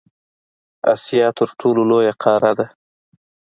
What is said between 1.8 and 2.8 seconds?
لویه قاره ده.